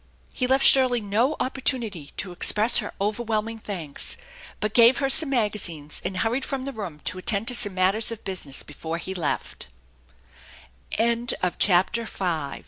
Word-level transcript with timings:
He 0.33 0.47
left 0.47 0.65
Shirley 0.65 0.99
no 0.99 1.35
opportunity 1.39 2.11
to 2.17 2.31
express 2.31 2.79
her 2.79 2.91
overwhelm 2.99 3.49
ing 3.49 3.59
thanks, 3.59 4.17
but 4.59 4.73
gave 4.73 4.97
her 4.97 5.11
some 5.11 5.29
magazines, 5.29 6.01
and 6.03 6.17
hurried 6.17 6.43
from 6.43 6.65
the 6.65 6.73
room 6.73 7.01
to 7.01 7.19
attend 7.19 7.47
to 7.49 7.53
some 7.55 7.75
matters 7.75 8.11
of 8.11 8.23
business 8.23 8.63
before 8.63 8.97